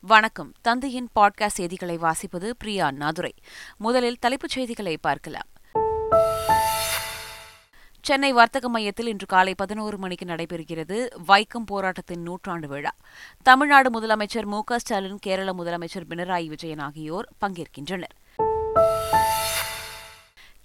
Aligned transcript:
வணக்கம். 0.00 0.52
தந்தையின் 0.60 1.08
பாட்காஸ்ட் 1.14 1.46
செய்திகளை 1.46 1.98
வாசிப்பது 1.98 2.50
பிரியா 2.58 2.90
நாதுரை. 2.90 3.32
முதலில் 3.76 4.18
தலைப்புச் 4.18 4.50
செய்திகளை 4.50 4.96
பார்க்கலாம். 4.96 5.46
சென்னை 8.02 8.32
வர்த்தக 8.32 8.68
மையத்தில் 8.68 9.06
இன்று 9.06 9.26
காலை 9.26 9.54
பதினோரு 9.54 9.98
மணிக்கு 9.98 10.24
நடைபெறுகிறது 10.24 11.08
வைக்கம் 11.28 11.66
போராட்டத்தின் 11.66 12.22
நூற்றாண்டு 12.22 12.68
விழா. 12.68 12.90
தமிழ்நாடு 13.42 14.00
முதலமைச்சர் 14.00 14.44
மு 14.44 14.62
க 14.64 14.78
ஸ்டாலின் 14.78 15.18
கேரள 15.18 15.52
முதலமைச்சர் 15.52 16.04
பினராயி 16.08 16.46
விஜயன் 16.46 16.78
ஆகியோர் 16.78 17.28
பங்கேற்கின்றனர். 17.40 18.16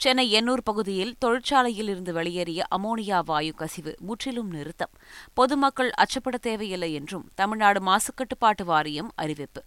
சென்னை 0.04 0.36
எண்ணூர் 0.36 0.62
பகுதியில் 0.64 1.16
தொழிற்சாலையில் 1.18 1.88
இருந்து 1.88 2.14
வெளியேறிய 2.14 2.64
அமோனியா 2.76 3.22
வாயு 3.26 3.54
கசிவு 3.54 3.96
முற்றிலும் 4.00 4.50
நிறுத்தம். 4.50 4.90
பொதுமக்கள் 5.34 5.92
அச்சப்பட 5.98 6.38
தேவையில்லை 6.38 6.94
என்றும் 6.94 7.30
தமிழ்நாடு 7.36 7.82
மாசுக்கட்டுப்பாட்டு 7.84 8.64
வாரியம் 8.64 9.12
அறிவிப்பு. 9.16 9.64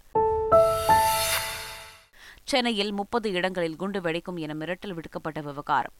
சென்னையில் 2.44 2.92
முப்பது 2.92 3.32
இடங்களில் 3.32 3.76
குண்டு 3.76 4.00
வெடிக்கும் 4.00 4.36
என 4.36 4.54
மிரட்டல் 4.54 4.94
விடுக்கப்பட்ட 4.94 5.40
விவகாரம். 5.40 5.92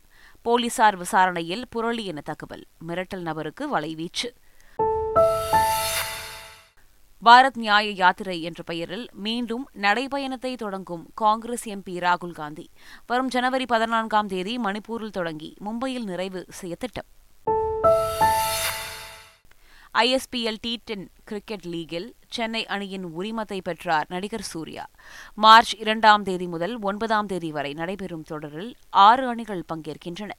போலீசார் 0.43 0.97
விசாரணையில் 0.97 1.65
புரளி 1.77 2.05
என 2.05 2.21
தகவல். 2.21 2.65
மிரட்டல் 2.89 3.21
நபருக்கு 3.21 3.79
வலைவீச்சு. 3.79 4.31
பாரத் 7.27 7.57
நியாய 7.57 7.91
யாத்திரை 7.91 8.43
என்ற 8.43 8.63
பெயரில் 8.63 9.09
மீண்டும் 9.13 9.69
நடைபயணத்தை 9.81 10.57
தொடங்கும் 10.57 11.11
காங்கிரஸ் 11.15 11.69
எம்பி 11.69 11.99
ராகுல் 11.99 12.33
காந்தி. 12.33 12.71
வரும் 13.07 13.29
ஜனவரி 13.29 13.65
பதினான்காம் 13.67 14.27
தேதி 14.27 14.57
மணிப்பூரில் 14.57 15.11
தொடங்கி 15.11 15.55
மும்பையில் 15.65 16.03
நிறைவு 16.03 16.47
செய்ய 16.49 16.77
திட்டம். 16.79 17.05
ஐஎஸ்பிஎல் 19.95 20.57
டி 20.61 20.81
டென் 20.85 21.11
கிரிக்கெட் 21.25 21.67
லீகில் 21.67 22.15
சென்னை 22.29 22.67
அணியின் 22.67 23.07
உரிமத்தை 23.19 23.61
பெற்றார் 23.63 24.07
நடிகர் 24.09 24.43
சூர்யா. 24.43 24.87
மார்ச் 25.35 25.75
இரண்டாம் 25.75 26.23
தேதி 26.23 26.47
முதல் 26.47 26.79
ஒன்பதாம் 26.83 27.27
தேதி 27.27 27.53
வரை 27.53 27.73
நடைபெறும் 27.73 28.23
தொடரில் 28.23 28.77
ஆறு 28.91 29.29
அணிகள் 29.29 29.65
பங்கேற்கின்றன. 29.75 30.31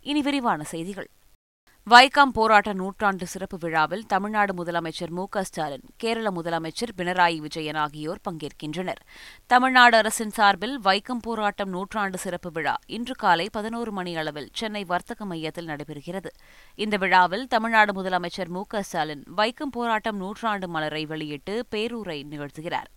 இனி 0.00 0.22
விரிவான 0.22 0.62
செய்திகள். 0.62 1.08
வைக்கம் 1.92 2.30
போராட்ட 2.32 2.72
நூற்றாண்டு 2.72 3.26
சிறப்பு 3.26 3.56
விழாவில் 3.58 4.06
தமிழ்நாடு 4.06 4.52
முதலமைச்சர் 4.54 5.10
மு 5.10 5.24
க 5.28 5.42
ஸ்டாலின் 5.42 5.82
கேரள 5.96 6.30
முதலமைச்சர் 6.30 6.92
பினராயி 6.96 7.36
விஜயன் 7.36 7.74
ஆகியோர் 7.74 8.20
பங்கேற்கின்றனர். 8.28 9.00
தமிழ்நாடு 9.46 9.96
அரசின் 9.96 10.30
சார்பில் 10.30 10.80
வைக்கம் 10.84 11.20
போராட்டம் 11.20 11.68
நூற்றாண்டு 11.68 12.18
சிறப்பு 12.18 12.50
விழா 12.50 12.74
இன்று 12.86 13.14
காலை 13.14 13.48
பதினோரு 13.52 13.92
மணி 13.92 14.16
அளவில் 14.16 14.48
சென்னை 14.52 14.84
வர்த்தக 14.84 15.24
மையத்தில் 15.24 15.66
நடைபெறுகிறது. 15.66 16.30
இந்த 16.74 16.96
விழாவில் 16.96 17.46
தமிழ்நாடு 17.46 18.02
முதலமைச்சர் 18.02 18.48
மு 18.48 18.62
க 18.66 18.82
ஸ்டாலின் 18.82 19.24
வைக்கம் 19.36 19.74
போராட்டம் 19.78 20.16
நூற்றாண்டு 20.16 20.68
மலரை 20.68 21.06
வெளியிட்டு 21.06 21.66
பேரூரை 21.70 22.18
நிகழ்த்துகிறார். 22.32 22.90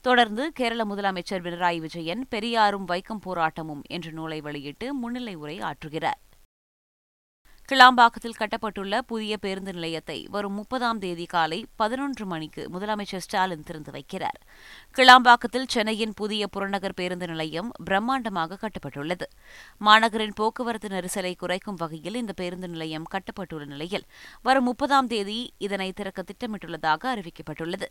தொடர்ந்து 0.00 0.52
கேரள 0.52 0.84
முதலமைச்சர் 0.84 1.44
பினராயி 1.48 1.80
விஜயன் 1.80 2.26
பெரியாரும் 2.28 2.86
வைக்கம் 2.88 3.24
போராட்டமும் 3.26 3.82
என்ற 3.88 4.10
நூலை 4.10 4.40
வெளியிட்டு 4.40 4.94
முன்னிலை 4.94 5.34
உரை 5.34 5.58
ஆற்றுகிறார். 5.58 6.22
கிளாம்பாக்கத்தில் 7.68 8.36
கட்டப்பட்டுள்ள 8.38 8.94
புதிய 9.10 9.36
பேருந்து 9.36 9.72
நிலையத்தை 9.72 10.16
வரும் 10.30 10.52
முப்பதாம் 10.52 10.98
தேதி 10.98 11.26
காலை 11.26 11.58
பதினொன்று 11.76 12.24
மணிக்கு 12.26 12.62
முதலமைச்சர் 12.72 13.22
ஸ்டாலின் 13.26 13.62
திறந்து 13.68 13.90
வைக்கிறார். 13.94 14.38
கிளாம்பாக்கத்தில் 14.96 15.70
சென்னையின் 15.74 16.12
புதிய 16.14 16.46
புறநகர் 16.46 16.94
பேருந்து 16.94 17.26
நிலையம் 17.26 17.70
பிரம்மாண்டமாக 17.90 18.58
கட்டப்பட்டுள்ளது. 18.64 19.28
மாநகரின் 19.80 20.34
போக்குவரத்து 20.40 20.88
நெரிசலை 20.88 21.32
குறைக்கும் 21.34 21.74
வகையில் 21.74 22.14
இந்த 22.14 22.32
பேருந்து 22.32 22.68
நிலையம் 22.68 23.06
கட்டப்பட்டுள்ள 23.14 23.66
நிலையில் 23.66 24.04
வரும் 24.42 24.68
முப்பதாம் 24.70 25.06
தேதி 25.06 25.38
இதனை 25.58 25.92
திறக்க 25.92 26.24
திட்டமிட்டுள்ளதாக 26.32 27.08
அறிவிக்கப்பட்டுள்ளது. 27.14 27.88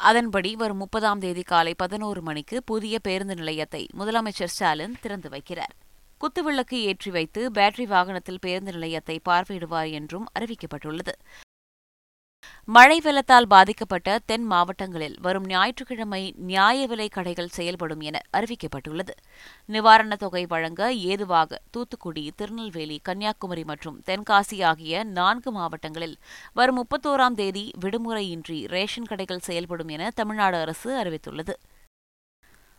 அதன்படி 0.00 0.52
வரும் 0.56 0.76
முப்பதாம் 0.76 1.18
தேதி 1.18 1.42
காலை 1.42 1.74
பதினோரு 1.74 2.22
மணிக்கு 2.22 2.62
புதிய 2.62 2.98
பேருந்து 2.98 3.34
நிலையத்தை 3.34 3.82
முதலமைச்சர் 3.98 4.54
ஸ்டாலின் 4.54 4.96
திறந்து 5.00 5.28
வைக்கிறார். 5.28 5.76
குத்துவிளக்கு 6.20 6.74
ஏற்றி 6.74 7.10
வைத்து 7.10 7.50
பேட்டரி 7.50 7.84
வாகனத்தில் 7.84 8.38
பேருந்து 8.40 8.72
நிலையத்தை 8.72 9.20
பார்வையிடுவார் 9.28 9.90
என்றும் 9.90 10.26
அறிவிக்கப்பட்டுள்ளது. 10.38 11.14
மழை 12.64 13.00
வெள்ளத்தால் 13.00 13.46
பாதிக்கப்பட்ட 13.46 14.18
தென் 14.26 14.44
மாவட்டங்களில் 14.44 15.16
வரும் 15.20 15.46
ஞாயிற்றுக்கிழமை 15.46 16.34
நியாய 16.36 16.86
விலை 16.86 17.08
கடைகள் 17.08 17.46
செயல்படும் 17.46 18.00
என 18.00 18.20
அறிவிக்கப்பட்டுள்ளது. 18.32 19.14
நிவாரணத் 19.68 20.18
தொகை 20.18 20.46
வழங்க 20.46 20.92
ஏதுவாக 20.92 21.60
தூத்துக்குடி 21.70 22.32
திருநெல்வேலி 22.36 23.00
கன்னியாகுமரி 23.02 23.64
மற்றும் 23.64 24.02
தென்காசி 24.06 24.64
ஆகிய 24.64 25.04
நான்கு 25.04 25.52
மாவட்டங்களில் 25.52 26.16
வரும் 26.52 26.78
முப்பத்தோராம் 26.78 27.34
தேதி 27.34 27.70
விடுமுறையின்றி 27.80 28.66
ரேஷன் 28.66 29.04
கடைகள் 29.04 29.46
செயல்படும் 29.48 29.88
என 29.88 30.10
தமிழ்நாடு 30.14 30.56
அரசு 30.56 31.02
அறிவித்துள்ளது. 31.02 31.54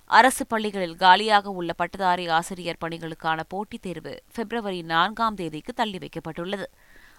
அரசு 0.09 0.47
பள்ளிகளில் 0.47 0.95
காலியாக 0.95 1.49
உள்ள 1.49 1.73
பட்டதாரி 1.73 2.27
ஆசிரியர் 2.27 2.77
பணிகளுக்கான 2.85 3.39
போட்டித் 3.47 3.81
தேர்வு 3.81 4.23
பிப்ரவரி 4.33 4.81
நான்காம் 4.81 5.33
தேதிக்கு 5.33 5.73
தள்ளி 5.73 5.97
வைக்கப்பட்டுள்ளது. 5.97 6.63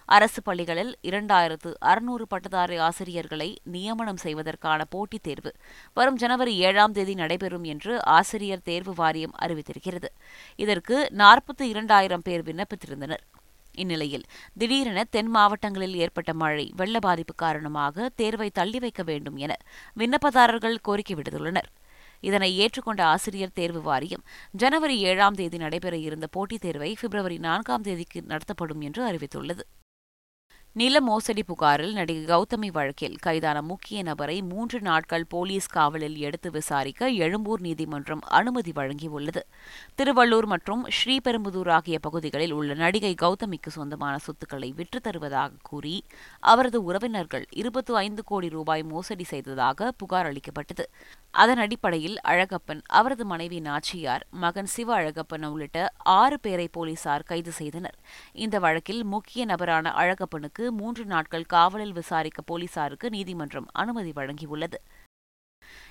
அரசு 0.05 0.41
பள்ளிகளில் 0.41 0.95
இரண்டாயிரத்து 1.03 1.73
அறுநூறு 1.79 2.27
பட்டதாரி 2.27 2.77
ஆசிரியர்களை 2.77 3.59
நியமனம் 3.63 4.17
செய்வதற்கான 4.17 4.85
போட்டித் 4.89 5.23
தேர்வு 5.23 5.51
வரும் 5.93 6.15
ஜனவரி 6.15 6.57
ஏழாம் 6.57 6.91
தேதி 6.91 7.13
நடைபெறும் 7.13 7.63
என்று 7.63 8.05
ஆசிரியர் 8.05 8.63
தேர்வு 8.63 8.93
வாரியம் 8.93 9.35
அறிவித்திருக்கிறது. 9.41 10.09
இதற்கு 10.55 11.07
நாற்பத்தி 11.17 11.61
இரண்டாயிரம் 11.61 12.21
பேர் 12.21 12.43
விண்ணப்பித்திருந்தனர். 12.43 13.23
இந்நிலையில் 13.75 14.25
திடீரென 14.57 15.03
தென் 15.03 15.27
மாவட்டங்களில் 15.27 15.95
ஏற்பட்ட 15.95 16.33
மழை 16.33 16.71
வெள்ள 16.75 16.99
பாதிப்பு 16.99 17.33
காரணமாக 17.35 18.09
தேர்வை 18.15 18.49
தள்ளி 18.49 18.79
வைக்க 18.79 19.03
வேண்டும் 19.03 19.37
என 19.37 19.55
விண்ணப்பதாரர்கள் 19.97 20.77
கோரிக்கை 20.81 21.15
விடுத்துள்ளனர். 21.15 21.69
இதனை 22.19 22.49
ஏற்றுக்கொண்ட 22.59 23.01
ஆசிரியர் 23.01 23.53
தேர்வு 23.53 23.81
வாரியம் 23.81 24.23
ஜனவரி 24.51 24.97
ஏழாம் 24.97 25.33
தேதி 25.33 25.57
நடைபெற 25.57 25.97
இருந்த 25.97 26.27
போட்டித் 26.27 26.61
தேர்வை 26.61 26.95
பிப்ரவரி 27.01 27.37
நான்காம் 27.37 27.81
தேதிக்கு 27.81 28.21
நடத்தப்படும் 28.21 28.81
என்று 28.81 29.03
அறிவித்துள்ளது. 29.11 29.61
நில 30.75 31.01
மோசடி 31.01 31.43
புகாரில் 31.43 31.93
நடிகை 31.93 32.23
கௌதமி 32.25 32.67
வழக்கில் 32.71 33.15
கைதான 33.15 33.61
முக்கிய 33.61 34.03
நபரை 34.03 34.41
மூன்று 34.41 34.81
நாட்கள் 34.81 35.25
போலீஸ் 35.25 35.67
காவலில் 35.67 36.17
எடுத்து 36.17 36.51
விசாரிக்க 36.51 37.09
எழும்பூர் 37.09 37.61
நீதிமன்றம் 37.61 38.19
அனுமதி 38.19 38.71
வழங்கியுள்ளது. 38.71 39.41
திருவள்ளூர் 39.97 40.45
மற்றும் 40.45 40.87
ஸ்ரீபெரும்புதூர் 40.89 41.69
ஆகிய 41.69 41.99
பகுதிகளில் 41.99 42.51
உள்ள 42.51 42.73
நடிகை 42.73 43.13
கௌதமிக்கு 43.21 43.67
சொந்தமான 43.67 44.17
சொத்துக்களை 44.17 44.69
விற்று 44.71 44.99
தருவதாக 44.99 45.51
கூறி 45.61 46.03
அவரது 46.39 46.83
உறவினர்கள் 46.83 47.45
இருபத்து 47.49 47.95
ஐந்து 47.95 48.23
கோடி 48.23 48.49
ரூபாய் 48.49 48.83
மோசடி 48.83 49.23
செய்ததாக 49.23 49.91
புகார் 49.91 50.25
அளிக்கப்பட்டது. 50.25 50.85
அதன் 51.31 51.57
அடிப்படையில் 51.57 52.17
அழகப்பன் 52.21 52.81
அவரது 52.89 53.25
மனைவி 53.25 53.59
நாச்சியார் 53.59 54.25
மகன் 54.29 54.65
சிவ 54.65 54.93
அழகப்பன் 54.93 55.45
உள்ளிட்ட 55.45 55.89
ஆறு 56.19 56.39
பேரை 56.39 56.69
போலீசார் 56.71 57.23
கைது 57.23 57.51
செய்தனர். 57.51 57.99
இந்த 58.33 58.59
வழக்கில் 58.59 59.03
முக்கிய 59.03 59.45
நபரான 59.45 59.91
அழகப்பனுக்கு 59.91 60.58
அவருக்கு 60.59 60.83
மூன்று 60.83 61.03
நாட்கள் 61.05 61.51
காவலில் 61.53 61.93
விசாரிக்க 61.93 62.41
போலீசாருக்கு 62.41 63.07
நீதிமன்றம் 63.09 63.67
அனுமதி 63.71 64.11
வழங்கியுள்ளது. 64.15 64.79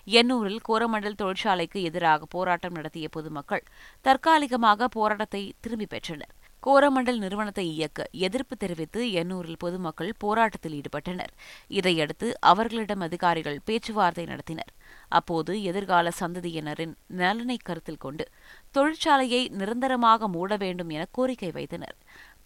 எண்ணூரில் 0.08 0.60
கோரமண்டல் 0.68 1.20
தொழிற்சாலைக்கு 1.22 1.78
எதிராக 1.82 2.26
போராட்டம் 2.28 2.72
நடத்திய 2.72 3.06
பொதுமக்கள் 3.08 3.64
தற்காலிகமாக 4.00 4.88
போராட்டத்தை 4.88 5.42
திரும்பிப் 5.60 5.90
பெற்றனர். 5.90 6.34
கோரமண்டல் 6.66 7.18
நிறுவனத்தை 7.18 7.64
இயக்க 7.74 8.06
எதிர்ப்பு 8.26 8.54
தெரிவித்து 8.56 9.00
எண்ணூரில் 9.12 9.58
பொதுமக்கள் 9.58 10.12
போராட்டத்தில் 10.18 10.76
ஈடுபட்டனர். 10.78 11.32
இதையடுத்து 11.68 12.28
அவர்களிடம் 12.40 13.00
அதிகாரிகள் 13.00 13.60
பேச்சுவார்த்தை 13.64 14.24
நடத்தினர். 14.24 14.72
அப்போது 15.08 15.52
எதிர்கால 15.62 16.10
சந்ததியினரின் 16.20 16.94
நலனை 17.06 17.58
கருத்தில் 17.62 18.02
கொண்டு 18.04 18.26
தொழிற்சாலையை 18.74 19.42
நிரந்தரமாக 19.60 20.28
மூட 20.28 20.56
வேண்டும் 20.56 20.88
என 20.88 21.06
கோரிக்கை 21.10 21.50
வைத்தனர். 21.50 21.96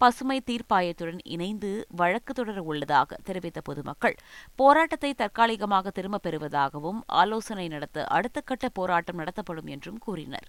பசுமை 0.03 0.37
தீர்ப்பாயத்துடன் 0.47 1.21
இணைந்து 1.35 1.71
வழக்கு 1.97 2.33
தொடர 2.35 2.63
உள்ளதாக 2.63 3.19
தெரிவித்த 3.25 3.61
பொதுமக்கள் 3.61 4.17
போராட்டத்தை 4.59 5.11
தற்காலிகமாக 5.15 5.91
திரும்பப் 5.91 6.25
பெறுவதாகவும் 6.26 7.00
ஆலோசனை 7.21 7.67
நடத்த 7.69 8.06
அடுத்த 8.17 8.41
கட்ட 8.41 8.69
போராட்டம் 8.69 9.21
நடத்தப்படும் 9.21 9.67
என்றும் 9.67 9.99
கூறினர். 9.99 10.49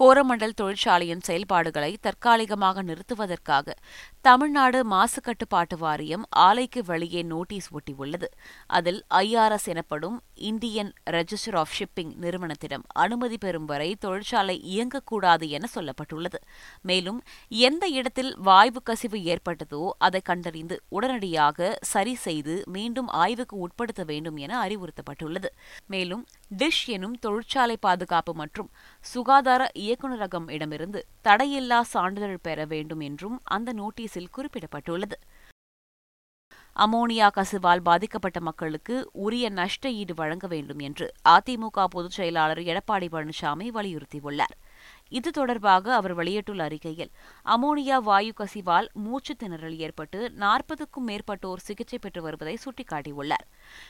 கோரமண்டல் 0.00 0.54
தொழிற்சாலையின் 0.60 1.20
செயல்பாடுகளை 1.20 1.98
தற்காலிகமாக 2.00 2.82
நிறுத்துவதற்காக 2.82 3.74
தமிழ்நாடு 4.20 4.84
மாசு 4.84 5.20
கட்டுப்பாட்டு 5.20 5.78
வாரியம் 5.78 6.24
ஆலைக்கு 6.36 6.80
வெளியே 6.86 7.22
நோட்டீஸ் 7.22 7.68
ஒட்டியுள்ளது. 7.74 8.28
அதில் 8.66 9.04
ஐஆர்எஸ் 9.14 9.66
எனப்படும் 9.66 10.22
இந்தியன் 10.34 10.92
ரெஜிஸ்டர் 11.10 11.56
ஆஃப் 11.56 11.74
ஷிப்பிங் 11.78 12.12
நிறுவனத்திடம் 12.20 12.84
அனுமதி 12.86 13.38
பெறும் 13.38 13.64
வரை 13.64 13.94
தொழிற்சாலை 13.94 14.56
இயங்கக்கூடாது 14.74 15.48
என 15.48 15.68
சொல்லப்பட்டுள்ளது. 15.74 16.40
மேலும் 16.82 17.22
எந்த 17.48 17.86
இடத்தில் 17.86 18.36
வாய்வு 18.38 18.82
கசிவு 18.82 19.18
ஏற்பட்டதோ 19.34 19.90
அதை 19.98 20.20
கண்டறிந்து 20.20 20.82
உடனடியாக 20.88 21.78
சரி 21.80 22.14
செய்து 22.14 22.62
மீண்டும் 22.66 23.06
ஆய்வுக்கு 23.06 23.58
உட்படுத்த 23.58 24.04
வேண்டும் 24.04 24.36
என 24.36 24.66
அறிவுறுத்தப்பட்டுள்ளது. 24.66 25.50
மேலும் 25.86 26.24
டிஷ் 26.50 26.86
எனும் 26.86 27.16
தொழிற்சாலை 27.18 27.76
பாதுகாப்பு 27.76 28.34
மற்றும் 28.34 28.70
சுகாதார 29.00 29.70
இயக்குநரகம் 29.74 30.50
இடமிருந்து 30.50 31.06
தடையில்லா 31.24 31.80
சான்றிதழ் 31.80 32.36
பெற 32.42 32.64
வேண்டும் 32.64 33.00
என்றும் 33.00 33.40
அந்த 33.44 33.72
நோட்டீஸில் 33.72 34.32
குறிப்பிடப்பட்டுள்ளது. 34.36 35.16
அமோனியா 36.76 37.28
கசிவால் 37.36 37.80
பாதிக்கப்பட்ட 37.80 38.40
மக்களுக்கு 38.40 39.10
உரிய 39.12 39.48
நஷ்ட 39.48 39.90
ஈடு 39.90 40.14
வழங்க 40.14 40.46
வேண்டும் 40.46 40.78
என்று 40.78 41.12
அதிமுக 41.28 41.84
பொதுச் 41.84 42.10
செயலாளர் 42.10 42.58
எடப்பாடி 42.58 43.08
பழனிசாமி 43.12 43.68
வலியுறுத்தியுள்ளார். 43.68 44.56
இது 45.08 45.30
தொடர்பாக 45.30 45.94
அவர் 45.94 46.14
வெளியிட்டுள்ள 46.14 46.62
அறிக்கையில் 46.64 47.10
அமோனியா 47.44 47.96
வாயு 48.02 48.32
கசிவால் 48.40 48.88
மூச்சு 48.92 49.34
திணறல் 49.42 49.76
ஏற்பட்டு 49.76 50.30
நாற்பதுக்கும் 50.30 51.08
மேற்பட்டோர் 51.08 51.64
சிகிச்சை 51.68 51.98
பெற்று 51.98 52.22
வருவதை 52.22 52.58
சுட்டிக்காட்டியுள்ளார். 52.64 53.46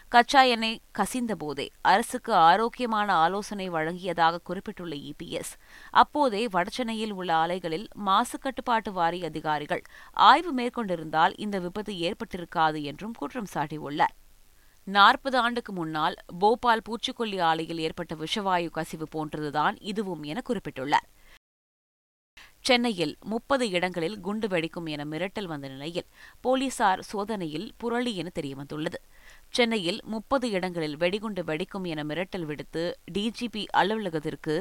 கச்சா 0.08 0.42
எண்ணெய் 0.42 0.80
கசிந்த 0.92 1.34
போதே 1.34 1.68
அரசுக்கு 1.82 2.34
ஆரோக்கியமான 2.34 3.12
ஆலோசனை 3.14 3.70
வழங்கியதாக 3.70 4.38
குறிப்பிட்டுள்ள 4.44 4.94
இபிஎஸ் 4.94 5.52
அப்போதே 5.90 6.46
வடசென்னையில் 6.46 7.12
உள்ள 7.12 7.34
ஆலைகளில் 7.34 7.88
மாசு 7.94 8.38
கட்டுப்பாட்டு 8.38 8.92
வாரிய 8.92 9.26
அதிகாரிகள் 9.26 9.82
ஆய்வு 10.12 10.54
மேற்கொண்டிருந்தால் 10.54 11.36
இந்த 11.36 11.58
விபத்து 11.58 11.94
ஏற்பட்டிருக்காது 11.94 12.82
என்றும் 12.82 13.14
குற்றம் 13.18 13.52
சாட்டியுள்ளார். 13.54 14.16
நாற்பது 14.96 15.36
ஆண்டுக்கு 15.38 15.72
முன்னால் 15.72 16.16
போபால் 16.38 16.82
பூச்சிக்கொல்லி 16.88 17.38
ஆலையில் 17.50 17.80
ஏற்பட்ட 17.86 18.14
விஷவாயு 18.14 18.68
கசிவு 18.70 19.06
போன்றதுதான் 19.14 19.76
இதுவும் 19.90 20.22
என 20.22 20.42
குறிப்பிட்டுள்ளார். 20.48 21.08
சென்னையில் 22.60 23.16
முப்பது 23.24 23.64
இடங்களில் 23.70 24.16
குண்டு 24.20 24.46
வெடிக்கும் 24.48 24.88
என 24.88 25.04
மிரட்டல் 25.04 25.50
வந்த 25.52 25.66
நிலையில் 25.68 26.08
போலீசார் 26.40 27.02
சோதனையில் 27.02 27.68
புரளி 27.82 28.12
என 28.14 28.30
தெரியவந்துள்ளது. 28.34 28.98
சென்னையில் 29.48 30.00
முப்பது 30.04 30.50
இடங்களில் 30.50 30.96
வெடிகுண்டு 30.96 31.42
வெடிக்கும் 31.42 31.86
என 31.92 32.04
மிரட்டல் 32.04 32.48
விடுத்து 32.50 32.84
டிஜிபி 33.14 33.64
அலுவலகத்திற்கு 33.82 34.56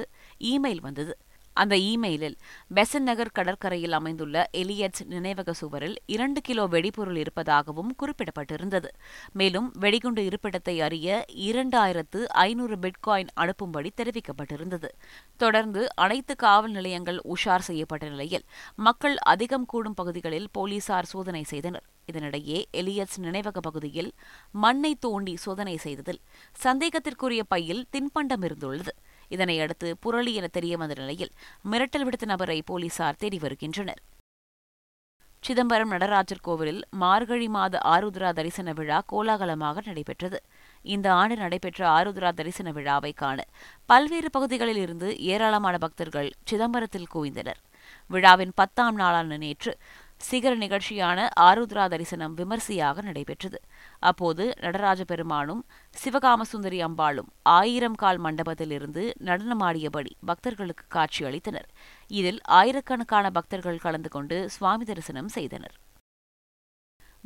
இமெயில் 0.52 0.82
வந்தது. 0.82 1.16
அந்த 1.62 1.76
இமெயிலில் 1.90 2.38
பெசன் 2.76 3.08
நகர் 3.10 3.36
கடற்கரையில் 3.38 3.96
அமைந்துள்ள 3.98 4.38
எலியட்ஸ் 4.62 5.04
நினைவக 5.14 5.54
சுவரில் 5.62 5.98
இரண்டு 6.06 6.42
கிலோ 6.42 6.64
வெடிபொருள் 6.74 7.20
இருப்பதாகவும் 7.24 7.92
குறிப்பிடப்பட்டிருந்தது. 8.02 8.90
மேலும் 9.32 9.68
வெடிகுண்டு 9.80 10.24
இருப்பிடத்தை 10.30 10.76
அறிய 10.88 11.26
இரண்டாயிரத்து 11.50 12.22
ஐநூறு 12.46 12.78
பிட்காயின் 12.78 13.34
அனுப்பும்படி 13.36 13.92
தெரிவிக்கப்பட்டிருந்தது. 14.02 14.92
தொடர்ந்து 15.38 15.84
அனைத்து 15.96 16.36
காவல் 16.36 16.72
நிலையங்கள் 16.72 17.20
உஷார் 17.36 17.68
செய்யப்பட்ட 17.70 18.06
நிலையில் 18.08 18.48
மக்கள் 18.88 19.18
அதிகம் 19.34 19.66
கூடும் 19.66 19.94
பகுதிகளில் 19.94 20.50
போலீசார் 20.52 21.12
சோதனை 21.14 21.44
செய்தனர். 21.44 21.86
இதனிடையே 22.12 22.60
எலியட்ஸ் 22.72 23.20
நினைவக 23.22 23.60
பகுதியில் 23.60 24.12
மண்ணை 24.64 24.92
தோண்டி 25.06 25.34
சோதனை 25.46 25.78
செய்ததில் 25.78 26.22
சந்தேகத்திற்குரிய 26.64 27.42
பையில் 27.48 27.84
தின்பண்டம் 27.94 28.46
இருந்துள்ளது. 28.48 28.94
இதனையடுத்து 29.30 29.94
புரளி 30.06 30.34
என 30.34 30.48
தெரிய 30.48 30.78
வந்த 30.78 30.94
நிலையில் 30.94 31.34
மிரட்டல் 31.72 32.06
விடுத்த 32.08 32.26
நபரை 32.26 32.62
போலீசார் 32.62 33.16
தேடி 33.16 33.40
வருகின்றனர். 33.40 34.02
சிதம்பரம் 35.44 35.90
நடராஜர் 35.90 36.42
கோவிலில் 36.42 36.82
மார்கழி 36.90 37.48
மாத 37.48 37.80
ஆருத்ரா 37.86 38.30
தரிசன 38.34 38.74
விழா 38.74 39.04
கோலாகலமாக 39.12 39.82
நடைபெற்றது. 39.86 40.40
இந்த 40.84 41.14
ஆண்டு 41.14 41.36
நடைபெற்ற 41.36 41.82
ஆருத்ரா 41.90 42.32
தரிசன 42.32 42.72
விழாவை 42.72 43.12
காண 43.14 43.46
பல்வேறு 43.86 44.30
பகுதிகளில் 44.30 44.78
இருந்து 44.78 45.20
ஏராளமான 45.20 45.78
பக்தர்கள் 45.78 46.30
சிதம்பரத்தில் 46.52 47.12
குவிந்தனர். 47.14 47.62
விழாவின் 48.08 48.52
பத்தாம் 48.56 48.96
நாளான 48.96 49.38
நேற்று 49.38 49.78
சிகர 50.22 50.54
நிகழ்ச்சியான 50.58 51.28
ஆருத்ரா 51.40 51.84
தரிசனம் 51.88 52.34
விமர்சையாக 52.34 53.02
நடைபெற்றது. 53.02 53.60
அப்போது 54.00 54.54
நடராஜ 54.60 55.04
பெருமானும் 55.04 55.62
சிவகாமசுந்தரி 55.96 56.80
அம்பாளும் 56.88 57.30
ஆயிரம் 57.44 57.94
கால் 57.94 58.22
மண்டபத்திலிருந்து 58.22 59.04
நடனமாடியபடி 59.24 60.14
பக்தர்களுக்கு 60.26 60.86
காட்சியளித்தனர் 60.96 61.70
இதில் 62.12 62.40
ஆயிரக்கணக்கான 62.60 63.32
பக்தர்கள் 63.32 63.84
கலந்து 63.86 64.10
கொண்டு 64.10 64.50
சுவாமி 64.50 64.86
தரிசனம் 64.86 65.28
செய்தனர். 65.28 65.76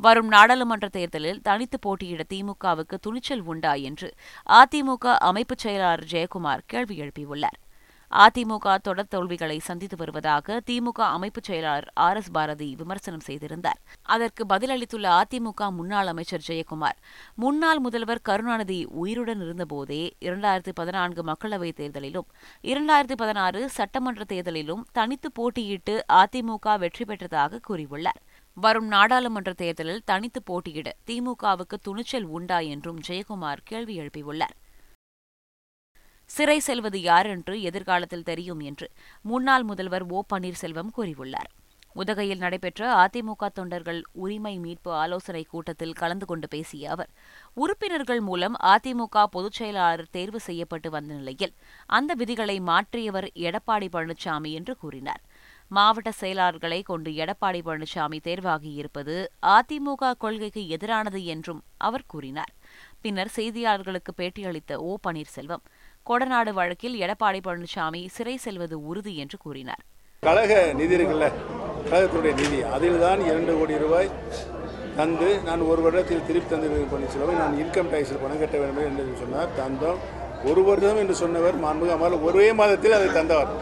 வரும் 0.00 0.28
நாடாளுமன்ற 0.28 0.86
தேர்தலில் 0.88 1.42
தனித்து 1.42 1.78
போட்டியிட 1.78 2.22
திமுகவுக்கு 2.32 2.96
துணிச்சல் 3.00 3.44
உண்டா 3.44 3.72
என்று 3.88 4.08
அதிமுக 4.60 5.14
அமைப்புச் 5.30 5.64
செயலாளர் 5.64 6.04
ஜெயக்குமார் 6.12 6.62
கேள்வி 6.66 6.96
எழுப்பியுள்ளார். 7.02 7.58
அதிமுக 8.12 8.78
தொடர் 8.78 9.08
தோல்விகளை 9.08 9.58
சந்தித்து 9.58 9.96
வருவதாக 9.96 10.62
திமுக 10.70 11.00
அமைப்புச் 11.00 11.44
செயலாளர் 11.44 11.90
ஆர் 11.94 12.16
எஸ் 12.16 12.30
பாரதி 12.30 12.74
விமர்சனம் 12.74 13.20
செய்திருந்தார். 13.20 13.80
அதற்கு 14.02 14.46
பதிலளித்துள்ள 14.48 15.22
அதிமுக 15.22 15.70
முன்னாள் 15.70 16.06
அமைச்சர் 16.06 16.44
ஜெயக்குமார் 16.48 16.98
முன்னாள் 17.34 17.78
முதல்வர் 17.78 18.20
கருணாநிதி 18.22 18.84
உயிருடன் 18.84 19.42
இருந்தபோதே 19.42 20.10
இரண்டாயிரத்தி 20.20 20.72
பதினான்கு 20.74 21.22
மக்களவைத் 21.22 21.78
தேர்தலிலும் 21.80 22.28
இரண்டாயிரத்தி 22.62 23.16
பதினாறு 23.16 23.68
சட்டமன்ற 23.68 24.24
தேர்தலிலும் 24.28 24.82
தனித்து 24.92 25.30
போட்டியிட்டு 25.40 26.00
அதிமுக 26.12 26.78
வெற்றி 26.78 27.04
பெற்றதாக 27.04 27.60
கூறியுள்ளார். 27.68 28.20
வரும் 28.54 28.86
நாடாளுமன்ற 28.86 29.52
தேர்தலில் 29.52 30.02
தனித்து 30.04 30.42
போட்டியிட 30.42 30.92
திமுகவுக்கு 31.06 31.78
துணிச்சல் 31.82 32.24
உண்டா 32.24 32.58
என்றும் 32.58 33.00
ஜெயக்குமார் 33.08 33.62
கேள்வி 33.64 33.98
எழுப்பியுள்ளார். 34.00 34.56
சிறை 36.32 36.58
செல்வது 36.58 36.98
யார் 37.00 37.26
என்று 37.26 37.62
எதிர்காலத்தில் 37.62 38.22
தெரியும் 38.22 38.60
என்று 38.60 38.86
முன்னாள் 39.22 39.62
முதல்வர் 39.62 40.04
ஓ 40.10 40.22
பன்னீர்செல்வம் 40.34 40.92
கூறியுள்ளார். 40.96 41.50
உதகையில் 41.94 42.38
நடைபெற்ற 42.38 42.82
அதிமுக 43.04 43.48
தொண்டர்கள் 43.54 43.98
உரிமை 44.12 44.58
மீட்பு 44.58 44.90
ஆலோசனைக் 44.92 45.50
கூட்டத்தில் 45.50 45.92
கலந்து 45.92 46.26
கொண்டு 46.26 46.48
பேசிய 46.48 46.90
அவர் 46.90 47.10
உறுப்பினர்கள் 47.54 48.20
மூலம் 48.20 48.56
அதிமுக 48.62 49.24
பொதுச் 49.24 49.52
செயலாளர் 49.52 50.10
தேர்வு 50.10 50.40
செய்யப்பட்டு 50.40 50.90
வந்த 50.90 51.14
நிலையில் 51.14 51.54
அந்த 51.86 52.14
விதிகளை 52.14 52.60
மாற்றியவர் 52.60 53.28
எடப்பாடி 53.46 53.88
பழனிசாமி 53.92 54.52
என்று 54.52 54.76
கூறினார். 54.76 55.22
மாவட்ட 55.68 56.10
செயலாளர்களை 56.20 56.82
கொண்டு 56.82 57.10
எடப்பாடி 57.10 57.60
பழனிசாமி 57.66 58.18
தேர்வாகியிருப்பது 58.24 59.14
அதிமுக 59.46 60.12
கொள்கைக்கு 60.18 60.62
எதிரானது 60.76 61.24
என்றும் 61.24 61.62
அவர் 61.76 62.06
கூறினார். 62.06 62.52
பின்னர் 63.00 63.32
செய்தியாளர்களுக்கு 63.36 64.12
பேட்டியளித்த 64.16 64.74
ஓ 64.74 64.96
பன்னீர்செல்வம் 65.06 65.64
கொடநாடு 66.08 66.50
வழக்கில் 66.58 66.94
எடப்பாடி 67.04 67.40
பழனிசாமி 67.46 68.00
சிறை 68.14 68.34
செல்வது 68.44 68.76
உறுதி 68.90 69.12
என்று 69.22 69.36
கூறினார். 69.42 69.82
கழக 70.22 70.52
நிதி 70.78 70.94
இருக்குல்ல? 70.96 71.26
கழகத்துடைய 71.90 72.32
நிதி. 72.40 72.58
அதில் 72.76 72.98
தான் 73.04 73.20
இரண்டு 73.28 73.52
கோடி 73.58 73.74
ரூபாய் 73.82 74.08
தந்து 74.98 75.28
நான் 75.48 75.62
ஒரு 75.70 75.80
வருடத்தில் 75.84 76.24
திருப்பி 76.28 76.48
தந்து 76.50 76.68
பன்னீர்செல்வம் 76.92 77.40
நான் 77.42 77.54
இன்கம் 77.62 77.90
டேக்ஸில் 77.92 78.20
பணம் 78.22 78.40
கட்ட 78.40 78.56
வேண்டும் 78.62 78.88
என்று 78.88 79.20
சொன்னார். 79.22 79.52
தந்தோம். 79.60 80.00
ஒரு 80.50 80.62
வருடம் 80.68 81.00
என்று 81.02 81.14
சொன்னவர் 81.22 81.56
மாண்புக 81.64 81.92
அமர் 81.96 82.16
ஒரே 82.28 82.48
மாதத்தில் 82.60 82.96
அதை 82.98 83.08
தந்தவர் 83.18 83.52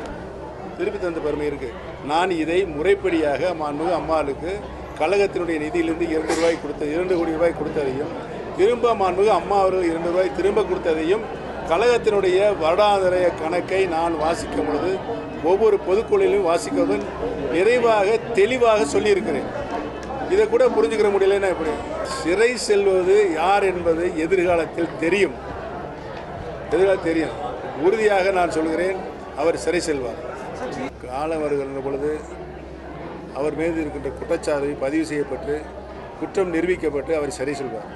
திருப்பி 0.78 0.98
தந்த 0.98 1.20
பெருமை 1.26 1.46
இருக்கு. 1.50 1.70
நான் 2.12 2.30
இதை 2.42 2.58
முறைப்படியாக 2.76 3.52
மாண்புக 3.62 3.92
அம்மாளுக்கு 4.00 4.52
கழகத்தினுடைய 5.00 5.58
நிதியிலிருந்து 5.64 6.08
இரண்டு 6.14 6.32
ரூபாய் 6.38 6.62
கொடுத்த 6.62 6.82
இரண்டு 6.94 7.14
கோடி 7.18 7.36
ரூபாய் 7.36 7.58
கொடுத்ததையும் 7.60 8.14
திரும்ப 8.58 8.94
மாண்புக 9.02 9.30
அம்மா 9.40 9.56
அவர்கள் 9.64 9.90
இரண்டு 9.90 10.10
ரூபாய் 10.12 10.36
திரும்ப 10.38 10.64
கொடுத்ததையும் 10.70 11.24
கழகத்தினுடைய 11.70 12.38
வருடாந்திரைய 12.62 13.26
கணக்கை 13.40 13.82
நான் 13.96 14.14
வாசிக்கும் 14.22 14.68
பொழுது 14.68 14.92
ஒவ்வொரு 15.50 15.76
பொதுக்குழுவிலும் 15.88 16.48
வாசிக்கவும் 16.50 17.04
நிறைவாக 17.54 18.16
தெளிவாக 18.38 18.86
சொல்லியிருக்கிறேன். 18.94 19.48
இதை 20.32 20.44
கூட 20.48 20.64
புரிஞ்சுக்கிற 20.76 21.08
முடியலன்னா 21.14 21.50
எப்படி 21.54 21.72
சிறை 22.18 22.50
செல்வது 22.66 23.16
யார் 23.40 23.66
என்பது 23.70 24.04
எதிர்காலத்தில் 24.24 24.96
தெரியும். 25.04 25.36
எதிர்காலம் 26.72 27.06
தெரியும். 27.08 27.36
உறுதியாக 27.86 28.32
நான் 28.38 28.54
சொல்கிறேன் 28.58 28.98
அவர் 29.42 29.62
சிறை 29.64 29.80
செல்வார். 29.88 30.20
காலம் 31.06 31.42
வருகின்ற 31.44 31.80
பொழுது 31.86 32.12
அவர் 33.38 33.58
மீது 33.60 33.76
இருக்கின்ற 33.82 34.10
குற்றச்சாட்டு 34.18 34.76
பதிவு 34.84 35.04
செய்யப்பட்டு 35.10 35.56
குற்றம் 36.20 36.54
நிரூபிக்கப்பட்டு 36.54 37.12
அவர் 37.18 37.38
சரி 37.40 37.54
செல்வார். 37.60 37.90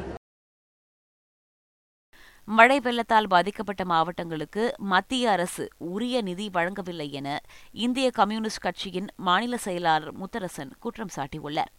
மழை 2.49 2.81
வெள்ளத்தால் 2.81 3.27
பாதிக்கப்பட்ட 3.27 3.85
மாவட்டங்களுக்கு 3.85 4.75
மத்திய 4.93 5.31
அரசு 5.31 5.69
உரிய 5.79 6.23
நிதி 6.23 6.51
வழங்கவில்லை 6.53 7.13
என 7.13 7.41
இந்திய 7.73 8.11
கம்யூனிஸ்ட் 8.11 8.61
கட்சியின் 8.61 9.09
மாநில 9.17 9.57
செயலாளர் 9.57 10.17
முத்தரசன் 10.17 10.73
குற்றம் 10.79 11.15
சாட்டியுள்ளார். 11.17 11.73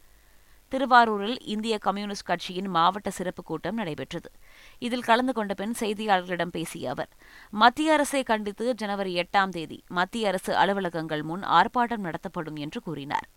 திருவாரூரில் 0.70 1.38
இந்திய 1.46 1.78
கம்யூனிஸ்ட் 1.78 2.26
கட்சியின் 2.26 2.68
மாவட்ட 2.68 3.10
சிறப்பு 3.10 3.44
கூட்டம் 3.44 3.76
நடைபெற்றது. 3.76 4.32
இதில் 4.80 5.04
கலந்து 5.04 5.34
கொண்ட 5.34 5.54
பின் 5.54 5.76
செய்தியாளர்களிடம் 5.80 6.56
பேசிய 6.58 6.90
அவர் 6.90 7.12
மத்திய 7.50 7.94
அரசை 7.94 8.24
கண்டித்து 8.24 8.74
ஜனவரி 8.74 9.14
எட்டாம் 9.20 9.50
தேதி 9.50 9.84
மத்திய 9.90 10.28
அரசு 10.28 10.56
அலுவலகங்கள் 10.56 11.24
முன் 11.24 11.42
ஆர்ப்பாட்டம் 11.42 12.06
நடத்தப்படும் 12.10 12.56
என்று 12.56 12.82
கூறினார். 12.82 13.30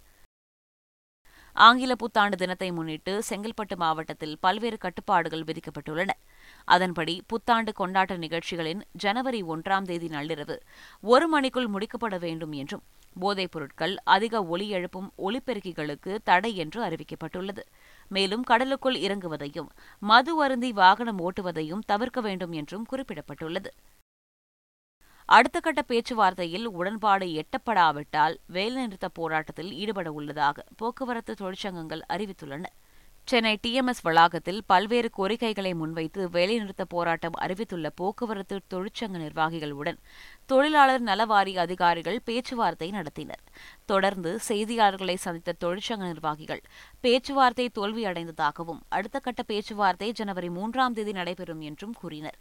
ஆங்கில 1.53 1.95
புத்தாண்டு 1.95 2.37
தினத்தை 2.37 2.73
முன்னிட்டு 2.73 3.23
செங்கல்பட்டு 3.31 3.77
மாவட்டத்தில் 3.77 4.37
பல்வேறு 4.41 4.77
கட்டுப்பாடுகள் 4.77 5.45
விதிக்கப்பட்டுள்ளன. 5.45 6.11
அதன்படி 6.75 7.15
புத்தாண்டு 7.27 7.73
கொண்டாட்ட 7.79 8.17
நிகழ்ச்சிகளின் 8.17 8.83
ஜனவரி 8.93 9.41
ஒன்றாம் 9.43 9.89
தேதி 9.91 10.09
நள்ளிரவு 10.09 10.57
ஒரு 11.01 11.27
மணிக்குள் 11.29 11.73
முடிக்கப்பட 11.75 12.17
வேண்டும் 12.19 12.53
என்றும் 12.53 12.85
போதைப் 13.17 13.53
பொருட்கள் 13.53 13.95
அதிக 14.05 14.43
ஒலி 14.45 14.67
எழுப்பும் 14.69 15.09
ஒலிபெருக்கிகளுக்கு 15.19 16.13
தடை 16.25 16.51
என்று 16.57 16.81
அறிவிக்கப்பட்டுள்ளது. 16.89 17.63
மேலும் 18.09 18.45
கடலுக்குள் 18.51 18.99
இறங்குவதையும் 19.07 19.71
மது 19.99 20.33
அருந்தி 20.45 20.73
வாகனம் 20.73 21.21
ஓட்டுவதையும் 21.21 21.87
தவிர்க்க 21.87 22.21
வேண்டும் 22.21 22.53
என்றும் 22.53 22.87
குறிப்பிடப்பட்டுள்ளது. 22.93 23.73
அடுத்த 25.29 25.61
கட்ட 25.61 25.81
பேச்சுவார்த்தையில் 25.89 26.69
உடன்பாடு 26.79 27.27
எட்டப்படாவிட்டால் 27.41 28.37
வேலைநிறுத்த 28.53 29.09
போராட்டத்தில் 29.13 29.73
ஈடுபட 29.73 30.09
உள்ளதாக 30.13 30.65
போக்குவரத்து 30.77 31.35
தொழிற்சங்கங்கள் 31.41 32.05
அறிவித்துள்ளன. 32.13 32.65
சென்னை 33.31 33.53
டிஎம்எஸ் 33.65 34.01
வளாகத்தில் 34.03 34.61
பல்வேறு 34.67 35.09
கோரிக்கைகளை 35.17 35.75
முன்வைத்து 35.75 36.21
வேலைநிறுத்த 36.29 36.85
போராட்டம் 36.89 37.37
அறிவித்துள்ள 37.45 37.89
போக்குவரத்து 37.91 38.57
தொழிற்சங்க 38.75 39.17
நிர்வாகிகளுடன் 39.25 39.99
தொழிலாளர் 40.47 41.05
நலவாரிய 41.05 41.59
அதிகாரிகள் 41.67 42.19
பேச்சுவார்த்தை 42.25 42.89
நடத்தினர். 42.91 43.43
தொடர்ந்து 43.85 44.33
செய்தியாளர்களை 44.49 45.17
சந்தித்த 45.27 45.57
தொழிற்சங்க 45.65 46.05
நிர்வாகிகள் 46.13 46.63
பேச்சுவார்த்தை 47.01 47.71
தோல்வியடைந்ததாகவும் 47.79 48.83
அடுத்த 48.89 49.19
கட்ட 49.19 49.43
பேச்சுவார்த்தை 49.43 50.13
ஜனவரி 50.13 50.51
மூன்றாம் 50.59 50.97
தேதி 50.99 51.13
நடைபெறும் 51.13 51.61
என்றும் 51.61 51.95
கூறினர். 52.03 52.39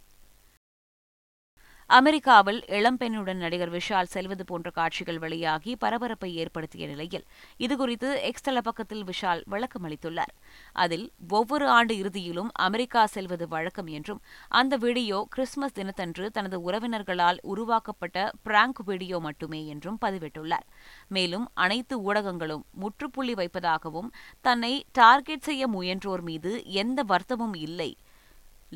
அமெரிக்காவில் 1.96 2.58
இளம்பெண்ணுடன் 2.78 3.38
நடிகர் 3.42 3.70
விஷால் 3.74 4.08
செல்வது 4.14 4.44
போன்ற 4.44 4.70
காட்சிகள் 4.70 5.18
வெளியாகி 5.18 5.76
பரபரப்பை 5.76 6.34
ஏற்படுத்திய 6.42 6.86
நிலையில் 6.86 7.24
இதுகுறித்து 7.64 8.08
எக்ஸ் 8.28 8.44
தளப்பக்கத்தில் 8.48 9.04
விஷால் 9.10 9.40
விளக்கம் 9.52 9.84
அளித்துள்ளார். 9.88 10.32
அதில் 10.72 11.06
ஒவ்வொரு 11.38 11.66
ஆண்டு 11.68 11.94
இறுதியிலும் 11.94 12.50
அமெரிக்கா 12.66 13.02
செல்வது 13.06 13.46
வழக்கம் 13.48 13.86
என்றும் 13.98 14.20
அந்த 14.60 14.76
வீடியோ 14.76 15.20
கிறிஸ்துமஸ் 15.34 15.76
தினத்தன்று 15.78 16.26
தனது 16.30 16.58
உறவினர்களால் 16.70 17.40
உருவாக்கப்பட்ட 17.52 18.26
பிராங்க் 18.42 18.82
வீடியோ 18.90 19.18
மட்டுமே 19.18 19.66
என்றும் 19.66 19.98
பதிவிட்டுள்ளார். 20.04 20.66
மேலும் 21.08 21.46
அனைத்து 21.54 21.96
ஊடகங்களும் 22.08 22.66
முற்றுப்புள்ளி 22.82 23.36
வைப்பதாகவும் 23.40 24.10
தன்னை 24.40 24.72
டார்கெட் 24.92 25.48
செய்ய 25.48 25.68
முயன்றோர் 25.68 26.20
மீது 26.20 26.52
எந்த 26.84 27.02
வருத்தமும் 27.02 27.56
இல்லை 27.68 27.90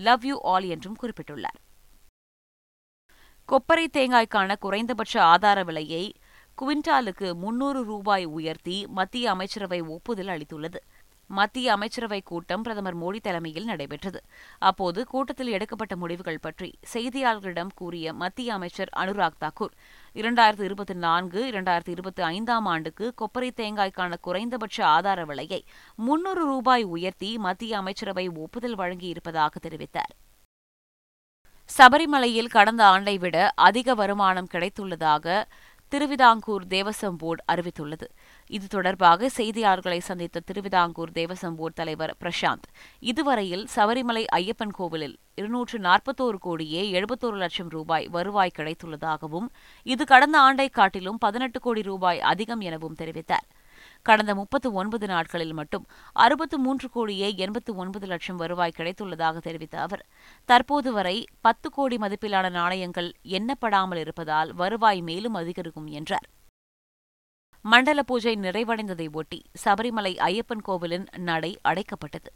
லவ் 0.09 0.25
யூ 0.25 0.39
ஆல் 0.55 0.69
என்றும் 0.77 0.99
குறிப்பிட்டுள்ளார். 1.03 1.61
கொப்பரை 3.49 3.85
தேங்காய்க்கான 3.93 4.55
குறைந்தபட்ச 4.59 5.15
ஆதார 5.23 5.65
விலையை 5.65 6.05
குவிண்டாலுக்கு 6.59 7.29
முன்னூறு 7.35 7.81
ரூபாய் 7.85 8.25
உயர்த்தி 8.25 8.77
மத்திய 8.89 9.31
அமைச்சரவை 9.31 9.81
ஒப்புதல் 9.81 10.27
அளித்துள்ளது. 10.27 10.81
மத்திய 11.31 11.73
அமைச்சரவை 11.73 12.21
கூட்டம் 12.21 12.63
பிரதமர் 12.63 12.99
மோடி 13.03 13.21
தலைமையில் 13.21 13.65
நடைபெற்றது. 13.65 14.21
அப்போது 14.59 15.07
கூட்டத்தில் 15.07 15.49
எடுக்கப்பட்ட 15.49 15.97
முடிவுகள் 15.97 16.41
பற்றி 16.41 16.71
செய்தியாளர்களிடம் 16.95 17.75
கூறிய 17.75 18.13
மத்திய 18.13 18.55
அமைச்சர் 18.55 18.91
அனுராக் 18.97 19.41
தாக்கூர் 19.45 19.77
இரண்டாயிரத்து 20.15 20.67
இருபத்தி 20.71 20.95
நான்கு 20.95 21.43
இரண்டாயிரத்து 21.51 21.95
இருபத்தி 21.97 22.23
ஐந்தாம் 22.23 22.67
ஆண்டுக்கு 22.67 23.15
கொப்பரை 23.23 23.53
தேங்காய்க்கான 23.63 24.15
குறைந்தபட்ச 24.21 24.85
ஆதார 24.97 25.25
விலையை 25.25 25.63
முன்னூறு 25.97 26.45
ரூபாய் 26.45 26.83
உயர்த்தி 26.97 27.39
மத்திய 27.39 27.79
அமைச்சரவை 27.79 28.29
ஒப்புதல் 28.29 28.77
வழங்கியிருப்பதாக 28.77 29.57
தெரிவித்தார். 29.69 30.15
சபரிமலையில் 31.77 32.55
கடந்த 32.55 32.83
ஆண்டை 32.85 33.19
விட 33.19 33.37
அதிக 33.67 33.95
வருமானம் 33.95 34.49
கிடைத்துள்ளதாக 34.53 35.45
திருவிதாங்கூர் 35.93 36.65
தேவசம் 36.75 37.17
போர்டு 37.21 37.43
அறிவித்துள்ளது. 37.53 38.07
இது 38.47 38.67
தொடர்பாக 38.67 39.31
செய்தியாளர்களை 39.37 39.99
சந்தித்த 39.99 40.43
திருவிதாங்கூர் 40.49 41.13
தேவசம் 41.15 41.57
போர்டு 41.57 41.75
தலைவர் 41.75 42.15
பிரசாந்த் 42.23 42.67
இதுவரையில் 43.11 43.65
சபரிமலை 43.77 44.25
ஐயப்பன் 44.37 44.75
கோவிலில் 44.79 45.17
இருநூற்று 45.35 45.79
நாற்பத்தோரு 45.79 46.39
கோடியே 46.41 46.83
எழுபத்தோரு 47.01 47.39
லட்சம் 47.45 47.69
ரூபாய் 47.69 48.09
வருவாய் 48.09 48.57
கிடைத்துள்ளதாகவும் 48.59 49.49
இது 49.87 50.05
கடந்த 50.05 50.39
ஆண்டை 50.39 50.69
காட்டிலும் 50.69 51.19
பதினெட்டு 51.19 51.61
கோடி 51.61 51.83
ரூபாய் 51.83 52.21
அதிகம் 52.33 52.61
எனவும் 52.61 52.99
தெரிவித்தார். 52.99 53.47
கடந்த 54.03 54.35
முப்பத்து 54.35 54.73
ஒன்பது 54.73 55.07
நாட்களில் 55.07 55.53
மட்டும் 55.53 55.85
அறுபத்து 56.13 56.59
மூன்று 56.59 56.91
கோடியே 56.91 57.35
எண்பத்து 57.37 57.75
ஒன்பது 57.75 58.07
லட்சம் 58.07 58.37
வருவாய் 58.37 58.77
கிடைத்துள்ளதாக 58.77 59.39
தெரிவித்த 59.39 59.81
அவர். 59.81 60.07
தற்போது 60.45 60.93
வரை 60.93 61.17
பத்து 61.41 61.71
கோடி 61.71 61.97
மதிப்பிலான 61.97 62.51
நாணயங்கள் 62.51 63.11
எண்ணப்படாமல் 63.25 63.97
இருப்பதால் 63.97 64.53
வருவாய் 64.55 65.01
மேலும் 65.01 65.35
அதிகரிக்கும் 65.35 65.87
என்றார். 65.87 66.29
மண்டல 67.65 68.03
பூஜை 68.03 68.37
நிறைவடைந்ததை 68.37 69.13
ஒட்டி 69.13 69.43
சபரிமலை 69.65 70.13
ஐயப்பன் 70.29 70.63
கோவிலின் 70.63 71.07
நடை 71.17 71.59
அடைக்கப்பட்டது. 71.69 72.31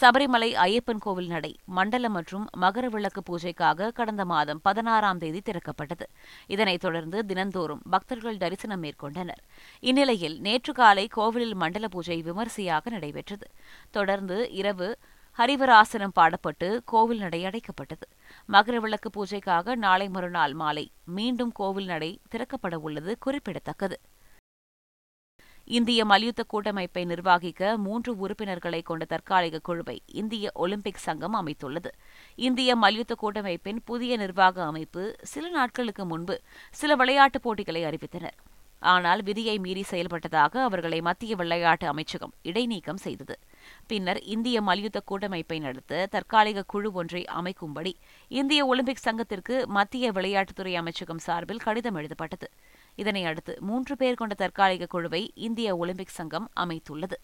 சபரிமலை 0.00 0.50
ஐயப்பன் 0.64 0.98
கோவில் 0.98 1.26
நடை 1.26 1.56
மண்டல 1.64 2.08
மற்றும் 2.08 2.48
மகர 2.60 2.86
விளக்கு 2.86 3.22
பூஜைக்காக 3.28 3.92
கடந்த 3.92 4.24
மாதம் 4.24 4.60
பதினாறாம் 4.62 5.18
தேதி 5.18 5.40
திறக்கப்பட்டது. 5.40 6.06
இதனைத் 6.46 6.80
தொடர்ந்து 6.80 7.26
தினந்தோறும் 7.26 7.80
பக்தர்கள் 7.90 8.36
தரிசனம் 8.36 8.82
மேற்கொண்டனர். 8.82 9.42
இந்நிலையில் 9.80 10.40
நேற்று 10.40 10.72
காலை 10.72 11.06
கோவிலில் 11.06 11.54
மண்டல 11.54 11.88
பூஜை 11.88 12.22
விமரிசையாக 12.22 12.90
நடைபெற்றது. 12.90 13.48
தொடர்ந்து 13.90 14.50
இரவு 14.50 14.98
ஹரிவராசனம் 15.38 16.16
பாடப்பட்டு 16.20 16.80
கோவில் 16.84 17.18
நடை 17.18 17.44
அடைக்கப்பட்டது. 17.44 18.06
மகர 18.48 18.76
விளக்கு 18.76 19.10
பூஜைக்காக 19.16 19.74
நாளை 19.74 20.08
மறுநாள் 20.08 20.54
மாலை 20.54 20.90
மீண்டும் 21.04 21.52
கோவில் 21.52 21.86
நடை 21.86 22.20
திறக்கப்பட 22.30 22.74
உள்ளது 22.74 23.18
குறிப்பிடத்தக்கது. 23.18 24.00
இந்திய 25.68 26.04
மல்யுத்த 26.04 26.42
கூட்டமைப்பை 26.42 27.04
நிர்வகிக்க 27.04 27.76
மூன்று 27.76 28.16
உறுப்பினர்களை 28.16 28.82
கொண்ட 28.82 29.04
தற்காலிக 29.04 29.58
குழுவை 29.58 30.02
இந்திய 30.06 30.50
ஒலிம்பிக் 30.54 30.96
சங்கம் 30.96 31.34
அமைத்துள்ளது. 31.34 31.90
இந்திய 32.36 32.76
மல்யுத்த 32.76 33.14
கூட்டமைப்பின் 33.14 33.78
புதிய 33.84 34.16
நிர்வாக 34.16 34.64
அமைப்பு 34.64 35.16
சில 35.22 35.48
நாட்களுக்கு 35.48 36.04
முன்பு 36.04 36.40
சில 36.72 36.96
விளையாட்டுப் 36.96 37.42
போட்டிகளை 37.42 37.84
அறிவித்தனர். 37.84 38.36
ஆனால் 38.78 39.22
விதியை 39.22 39.58
மீறி 39.58 39.84
செயல்பட்டதாக 39.90 40.62
அவர்களை 40.62 41.00
மத்திய 41.00 41.36
விளையாட்டு 41.36 41.86
அமைச்சகம் 41.86 42.32
இடைநீக்கம் 42.42 42.96
செய்தது. 42.96 43.38
பின்னர் 43.86 44.22
இந்திய 44.22 44.62
மல்யுத்த 44.62 45.00
கூட்டமைப்பை 45.00 45.58
நடத்த 45.58 46.06
தற்காலிக 46.10 46.62
குழு 46.62 46.92
ஒன்றை 46.92 47.24
அமைக்கும்படி 47.34 47.92
இந்திய 48.28 48.66
ஒலிம்பிக் 48.66 49.04
சங்கத்திற்கு 49.06 49.66
மத்திய 49.66 50.12
விளையாட்டுத்துறை 50.12 50.74
அமைச்சகம் 50.74 51.18
சார்பில் 51.18 51.64
கடிதம் 51.64 51.94
எழுதப்பட்டது. 51.94 52.50
இதனை 52.96 53.24
அடுத்து 53.24 53.58
மூன்று 53.60 53.96
பேர் 53.96 54.14
கொண்ட 54.14 54.34
தற்காலிக 54.34 54.86
குழுவை 54.86 55.32
இந்திய 55.34 55.76
ஒலிம்பிக் 55.76 56.16
சங்கம் 56.18 56.50
அமைத்துள்ளது. 56.60 57.18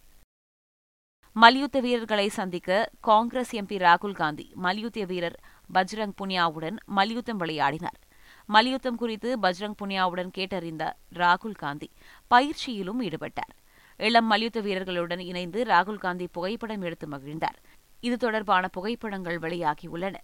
மல்யுத்த 1.33 1.81
வீரர்களை 1.81 2.29
சந்திக்க 2.29 2.91
காங்கிரஸ் 3.01 3.57
எம்பி 3.57 3.79
ராகுல் 3.79 4.15
காந்தி 4.15 4.53
மல்யுத்த 4.55 5.05
வீரர் 5.05 5.41
பஜ்ரங் 5.75 6.13
புனியாவுடன் 6.23 6.77
மல்யுத்தம் 6.85 7.41
விளையாடினார். 7.41 8.01
மல்யுத்தம் 8.47 8.97
குறித்து 8.97 9.39
பஜ்ரங் 9.39 9.75
புனியாவுடன் 9.83 10.31
கேட்டறிந்த 10.39 10.93
ராகுல் 11.15 11.55
காந்தி 11.55 11.91
பயிற்சியிலும் 12.35 13.01
ஈடுபட்டார். 13.01 13.55
இளம் 13.97 14.27
மல்யுத்த 14.27 14.61
வீரர்களுடன் 14.61 15.19
இணைந்து 15.19 15.65
ராகுல் 15.65 15.99
காந்தி 15.99 16.27
புகைப்படம் 16.27 16.83
எடுத்து 16.83 17.09
மகிழ்ந்தார். 17.09 17.59
இது 18.01 18.17
தொடர்பான 18.17 18.69
புகைப்படங்கள் 18.69 19.39
வெளியாகியுள்ளன. 19.39 20.15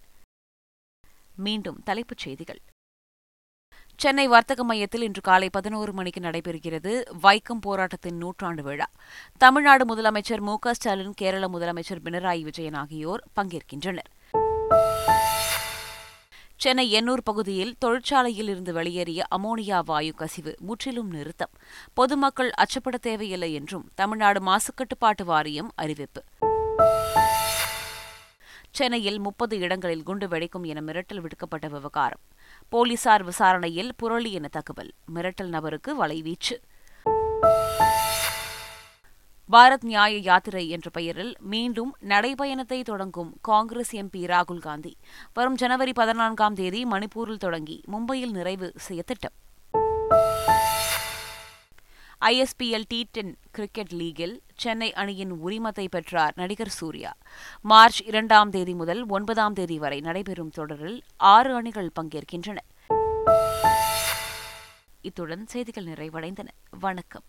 மீண்டும் 1.35 1.83
தலைப்புச் 1.83 2.17
செய்திகள். 2.17 2.61
சென்னை 4.01 4.27
வர்த்தக 4.27 4.63
மையத்தில் 4.63 5.01
இன்று 5.01 5.21
காலை 5.21 5.49
பதினோரு 5.49 5.93
மணிக்கு 5.93 6.19
நடைபெறுகிறது 6.19 6.91
வைக்கம் 7.23 7.61
போராட்டத்தின் 7.61 8.17
நூற்றாண்டு 8.17 8.63
விழா. 8.63 8.85
தமிழ்நாடு 9.37 9.95
முதலமைச்சர் 9.95 10.39
மு 10.39 10.57
ஸ்டாலின் 10.71 11.13
கேரள 11.13 11.47
முதலமைச்சர் 11.47 12.01
பினராயி 12.03 12.41
விஜயன் 12.41 12.73
ஆகியோர் 12.73 13.23
பங்கேற்கின்றனர். 13.35 14.09
சென்னை 16.55 16.93
எண்ணூர் 16.93 17.23
பகுதியில் 17.23 17.75
தொழிற்சாலையில் 17.79 18.49
இருந்து 18.49 18.73
வெளியேறிய 18.73 19.25
அமோனியா 19.35 19.81
வாயு 19.85 20.13
கசிவு 20.13 20.55
முற்றிலும் 20.59 21.09
நிறுத்தம். 21.09 21.51
பொதுமக்கள் 21.93 22.51
அச்சப்பட 22.57 22.95
தேவையில்லை 23.01 23.53
என்றும் 23.53 23.89
தமிழ்நாடு 23.95 24.41
மாசுக்கட்டுப்பாட்டு 24.41 25.23
வாரியம் 25.23 25.71
அறிவிப்பு. 25.75 26.23
சென்னையில் 28.71 29.19
முப்பது 29.19 29.59
இடங்களில் 29.59 30.03
குண்டு 30.03 30.27
வெடிக்கும் 30.27 30.63
என 30.63 30.81
மிரட்டல் 30.81 31.21
விடுக்கப்பட்ட 31.21 31.67
விவகாரம். 31.67 32.19
போலீசார் 32.69 33.23
விசாரணையில் 33.23 33.91
புரளி 34.03 34.31
என 34.31 34.47
தகவல். 34.47 34.91
மிரட்டல் 35.15 35.47
நபருக்கு 35.47 36.05
வலைவீச்சு. 36.05 36.55
பாரத் 39.51 39.83
நியாய 39.83 40.17
யாத்திரை 40.17 40.69
என்ற 40.69 40.89
பெயரில் 40.89 41.35
மீண்டும் 41.39 41.95
நடைபயணத்தை 42.07 42.83
தொடங்கும் 42.83 43.37
காங்கிரஸ் 43.41 43.95
எம்பி 43.95 44.25
ராகுல் 44.25 44.61
காந்தி. 44.61 44.97
வரும் 45.33 45.55
ஜனவரி 45.55 45.93
பதினான்காம் 45.93 46.53
தேதி 46.53 46.83
மணிப்பூரில் 46.83 47.37
தொடங்கி 47.37 47.81
மும்பையில் 47.91 48.31
நிறைவு 48.31 48.71
செய்ய 48.75 49.03
திட்டம். 49.05 49.33
ஐஎஸ்பிஎல் 52.25 52.83
டி 52.87 53.07
டென் 53.11 53.37
கிரிக்கெட் 53.51 53.91
லீகில் 53.91 54.41
சென்னை 54.55 54.93
அணியின் 54.93 55.33
உரிமத்தை 55.45 55.87
பெற்றார் 55.89 56.33
நடிகர் 56.35 56.69
சூர்யா. 56.69 57.13
மார்ச் 57.61 58.01
இரண்டாம் 58.01 58.49
தேதி 58.49 58.73
முதல் 58.73 59.05
ஒன்பதாம் 59.07 59.53
தேதி 59.53 59.79
வரை 59.79 59.99
நடைபெறும் 59.99 60.49
தொடரில் 60.49 61.01
ஆறு 61.17 61.55
அணிகள் 61.55 61.91
பங்கேற்கின்றன. 62.01 62.57
இத்துடன் 65.01 65.47
செய்திகள் 65.47 65.85
நிறைவடைந்தன. 65.85 66.47
வணக்கம். 66.79 67.23